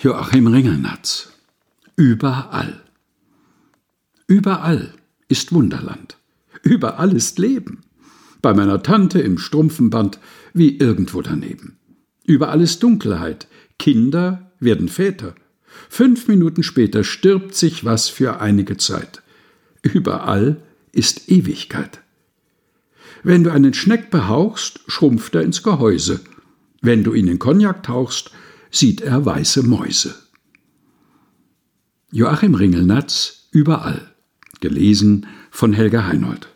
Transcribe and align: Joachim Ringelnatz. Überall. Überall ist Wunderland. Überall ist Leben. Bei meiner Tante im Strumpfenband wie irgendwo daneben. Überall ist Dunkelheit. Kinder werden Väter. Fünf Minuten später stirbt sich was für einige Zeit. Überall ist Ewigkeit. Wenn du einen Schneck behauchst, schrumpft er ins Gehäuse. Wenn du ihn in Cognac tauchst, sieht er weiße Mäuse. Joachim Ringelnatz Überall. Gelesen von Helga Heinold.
Joachim 0.00 0.46
Ringelnatz. 0.46 1.32
Überall. 1.96 2.84
Überall 4.28 4.94
ist 5.26 5.52
Wunderland. 5.52 6.18
Überall 6.62 7.16
ist 7.16 7.40
Leben. 7.40 7.80
Bei 8.40 8.54
meiner 8.54 8.84
Tante 8.84 9.18
im 9.18 9.38
Strumpfenband 9.38 10.20
wie 10.54 10.76
irgendwo 10.78 11.20
daneben. 11.20 11.78
Überall 12.24 12.60
ist 12.60 12.80
Dunkelheit. 12.84 13.48
Kinder 13.80 14.52
werden 14.60 14.88
Väter. 14.88 15.34
Fünf 15.88 16.28
Minuten 16.28 16.62
später 16.62 17.02
stirbt 17.02 17.56
sich 17.56 17.84
was 17.84 18.08
für 18.08 18.40
einige 18.40 18.76
Zeit. 18.76 19.22
Überall 19.82 20.62
ist 20.92 21.28
Ewigkeit. 21.28 22.02
Wenn 23.24 23.42
du 23.42 23.50
einen 23.50 23.74
Schneck 23.74 24.10
behauchst, 24.10 24.78
schrumpft 24.86 25.34
er 25.34 25.42
ins 25.42 25.64
Gehäuse. 25.64 26.20
Wenn 26.82 27.02
du 27.02 27.14
ihn 27.14 27.26
in 27.26 27.40
Cognac 27.40 27.82
tauchst, 27.82 28.30
sieht 28.70 29.00
er 29.00 29.24
weiße 29.24 29.62
Mäuse. 29.62 30.14
Joachim 32.10 32.54
Ringelnatz 32.54 33.48
Überall. 33.50 34.14
Gelesen 34.60 35.26
von 35.50 35.72
Helga 35.72 36.06
Heinold. 36.06 36.48